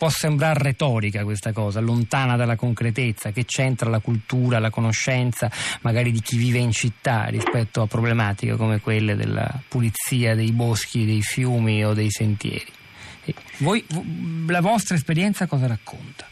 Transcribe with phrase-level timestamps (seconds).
[0.00, 5.50] può sembrare retorica questa cosa, lontana dalla concretezza, che c'entra la cultura, la conoscenza
[5.82, 11.04] magari di chi vive in città rispetto a problematiche come quelle della pulizia dei boschi,
[11.04, 12.72] dei fiumi o dei sentieri.
[13.58, 13.84] Voi,
[14.48, 16.26] la vostra esperienza cosa racconta?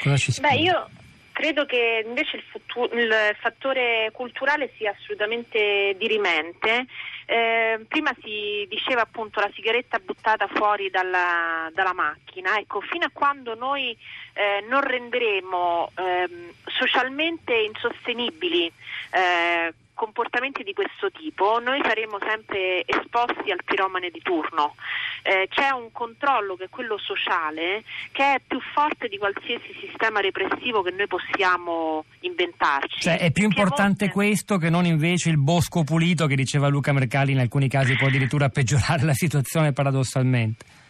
[0.00, 0.54] Cosa ci spiega?
[0.54, 0.88] Beh, io
[1.32, 6.86] credo che invece il, futuro, il fattore culturale sia assolutamente dirimente.
[7.30, 13.10] Eh, prima si diceva appunto la sigaretta buttata fuori dalla, dalla macchina, ecco, fino a
[13.12, 13.94] quando noi
[14.32, 18.72] eh, non renderemo eh, socialmente insostenibili
[19.10, 24.76] eh, comportamenti di questo tipo noi saremo sempre esposti al piromane di turno.
[25.22, 27.82] Eh, c'è un controllo che è quello sociale
[28.12, 33.00] che è più forte di qualsiasi sistema repressivo che noi possiamo inventarci.
[33.00, 34.12] Cioè è più importante volte...
[34.12, 38.08] questo che non invece il bosco pulito che diceva Luca Mercalli in alcuni casi può
[38.08, 40.86] addirittura peggiorare la situazione paradossalmente.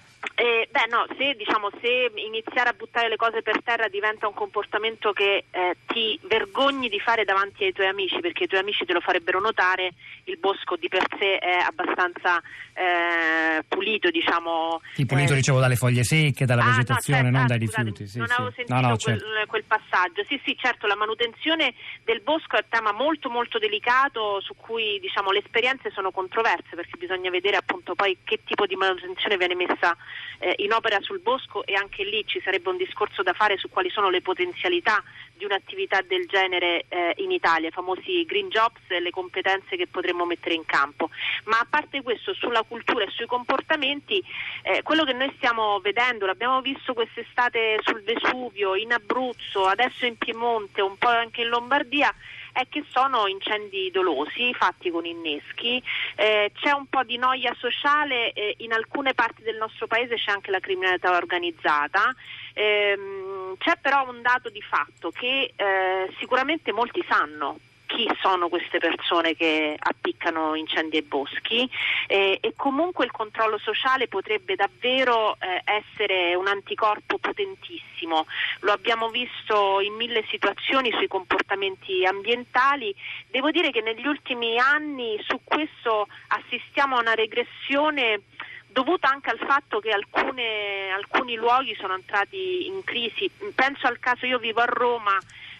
[0.78, 4.34] Eh, beh no, se, diciamo, se, iniziare a buttare le cose per terra diventa un
[4.34, 8.84] comportamento che eh, ti vergogni di fare davanti ai tuoi amici perché i tuoi amici
[8.84, 12.40] te lo farebbero notare, il bosco di per sé è abbastanza
[12.74, 14.80] eh, pulito, diciamo.
[14.95, 17.66] Sì, pulito eh, dicevo dalle foglie secche, dalla ah, vegetazione, no, certo, non ah, dai
[17.66, 18.06] scusate, rifiuti.
[18.06, 18.32] Sì, non sì.
[18.34, 19.46] avevo sentito no, no, quel, certo.
[19.49, 20.24] quel, passaggio.
[20.29, 24.99] Sì, sì, certo, la manutenzione del bosco è un tema molto molto delicato su cui
[25.01, 29.54] diciamo, le esperienze sono controverse perché bisogna vedere appunto poi che tipo di manutenzione viene
[29.54, 29.96] messa
[30.38, 33.71] eh, in opera sul bosco e anche lì ci sarebbe un discorso da fare su
[33.71, 35.02] quali sono le potenzialità
[35.33, 39.87] di un'attività del genere eh, in Italia, i famosi green jobs e le competenze che
[39.87, 41.09] potremmo mettere in campo.
[41.45, 44.23] Ma a parte questo, sulla cultura e sui comportamenti,
[44.63, 50.19] eh, quello che noi stiamo vedendo, l'abbiamo visto quest'estate sul Vesuvio, in Abruzzo, adesso in
[50.19, 52.15] Piemonte, un po' anche in Lombardia,
[52.52, 55.82] è che sono incendi dolosi fatti con inneschi,
[56.16, 60.30] eh, c'è un po' di noia sociale, eh, in alcune parti del nostro paese c'è
[60.30, 62.15] anche la criminalità organizzata,
[62.55, 67.59] ehm, c'è però un dato di fatto che eh, sicuramente molti sanno
[67.99, 71.69] chi sono queste persone che appiccano incendi ai boschi
[72.06, 78.27] eh, e comunque il controllo sociale potrebbe davvero eh, essere un anticorpo potentissimo.
[78.61, 82.95] Lo abbiamo visto in mille situazioni sui comportamenti ambientali.
[83.28, 88.21] Devo dire che negli ultimi anni su questo assistiamo a una regressione
[88.69, 93.28] dovuta anche al fatto che alcune, alcuni luoghi sono entrati in crisi.
[93.56, 95.19] Penso al caso, io vivo a Roma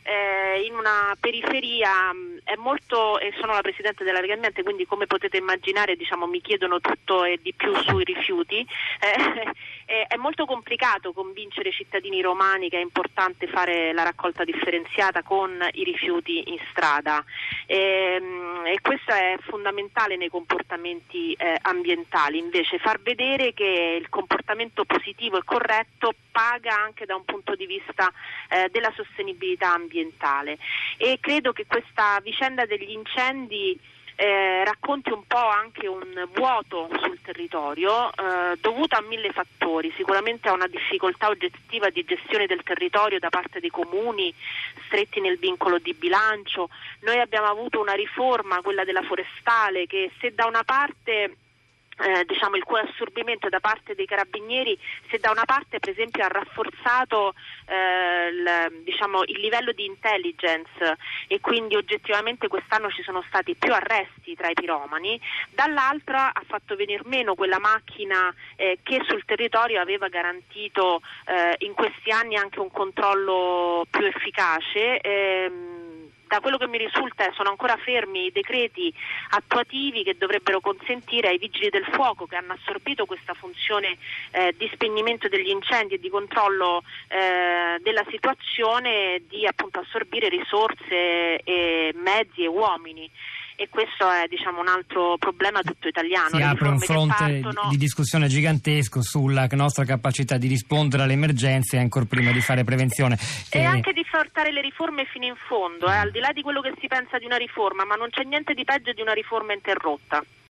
[0.09, 2.11] eh, in una periferia
[2.57, 6.81] molto, e sono la Presidente della Lega Ambiente, quindi come potete immaginare diciamo, mi chiedono
[6.81, 8.61] tutto e di più sui rifiuti,
[9.01, 9.53] eh,
[9.89, 15.67] è molto complicato convincere i cittadini romani che è importante fare la raccolta differenziata con
[15.73, 17.25] i rifiuti in strada.
[17.65, 24.11] E, ehm, e questo è fondamentale nei comportamenti eh, ambientali, invece far vedere che il
[24.11, 28.13] comportamento positivo e corretto paga anche da un punto di vista
[28.51, 30.59] eh, della sostenibilità ambientale.
[30.99, 33.79] E credo che questa vicenda degli incendi
[34.21, 40.49] eh, racconti un po' anche un vuoto sul territorio eh, dovuto a mille fattori, sicuramente
[40.49, 44.35] a una difficoltà oggettiva di gestione del territorio da parte dei comuni
[44.87, 46.69] stretti nel vincolo di bilancio.
[47.03, 51.37] Noi abbiamo avuto una riforma, quella della forestale, che se da una parte
[52.01, 54.79] eh, diciamo, il cui assorbimento da parte dei carabinieri
[55.11, 57.35] se da una parte per esempio ha rafforzato
[57.67, 63.73] eh, il, diciamo, il, livello di intelligence e quindi oggettivamente quest'anno ci sono stati più
[63.73, 65.21] arresti tra i piromani,
[65.51, 71.75] dall'altra ha fatto venir meno quella macchina eh, che sul territorio aveva garantito eh, in
[71.75, 75.01] questi anni anche un controllo più efficace.
[75.01, 75.78] Ehm,
[76.29, 78.93] da quello che mi risulta sono ancora fermi i decreti
[79.31, 83.97] attuativi che dovrebbero consentire ai vigili del fuoco che hanno assorbito questa funzione
[84.31, 91.41] eh, di spegnimento degli incendi e di controllo eh, della situazione di appunto assorbire risorse,
[91.43, 93.11] e mezzi e uomini
[93.61, 96.29] e questo è diciamo, un altro problema tutto italiano.
[96.37, 97.69] Si apre un fronte partono...
[97.71, 103.19] di discussione gigantesco sulla nostra capacità di rispondere alle emergenze ancora prima di fare prevenzione.
[103.51, 103.65] E, e...
[103.65, 106.73] anche di portare le riforme fino in fondo, eh, al di là di quello che
[106.81, 110.23] si pensa di una riforma, ma non c'è niente di peggio di una riforma interrotta.